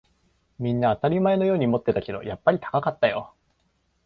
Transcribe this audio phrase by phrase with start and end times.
[0.57, 3.35] みんな当たり前のように持ってたけど、やっぱり高かったよ